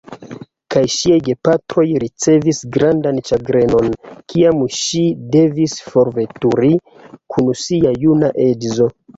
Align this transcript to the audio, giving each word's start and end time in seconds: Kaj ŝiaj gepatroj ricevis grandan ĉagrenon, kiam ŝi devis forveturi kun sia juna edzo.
Kaj 0.75 0.81
ŝiaj 0.93 1.17
gepatroj 1.27 1.85
ricevis 2.03 2.61
grandan 2.77 3.19
ĉagrenon, 3.27 3.91
kiam 4.33 4.65
ŝi 4.79 5.05
devis 5.37 5.77
forveturi 5.91 6.73
kun 7.35 7.53
sia 7.67 7.97
juna 8.07 8.37
edzo. 8.49 8.91